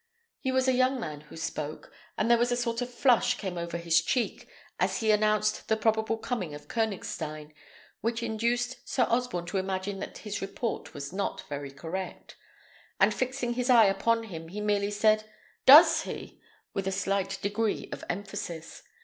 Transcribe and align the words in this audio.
He 0.39 0.51
was 0.51 0.67
a 0.67 0.73
young 0.73 0.99
man 0.99 1.21
who 1.21 1.37
spoke, 1.37 1.93
and 2.17 2.27
there 2.27 2.39
was 2.39 2.51
a 2.51 2.55
sort 2.57 2.81
of 2.81 2.91
flush 2.91 3.37
came 3.37 3.55
over 3.55 3.77
his 3.77 4.01
cheek, 4.01 4.49
as 4.79 4.97
he 4.99 5.11
announced 5.11 5.67
the 5.67 5.77
probable 5.77 6.17
coming 6.17 6.55
of 6.55 6.67
Koënigstein, 6.67 7.53
which 7.99 8.23
induced 8.23 8.89
Sir 8.89 9.03
Osborne 9.09 9.45
to 9.45 9.59
imagine 9.59 9.99
that 9.99 10.17
his 10.17 10.41
report 10.41 10.95
was 10.95 11.13
not 11.13 11.47
very 11.47 11.69
correct; 11.69 12.35
and 12.99 13.13
fixing 13.13 13.53
his 13.53 13.69
eye 13.69 13.85
upon 13.85 14.23
him, 14.23 14.47
he 14.47 14.59
merely 14.59 14.89
said, 14.89 15.25
"Does 15.67 16.01
he?" 16.01 16.41
with 16.73 16.87
a 16.87 16.91
slight 16.91 17.37
degree 17.43 17.87
of 17.91 18.03
emphasis. 18.09 18.81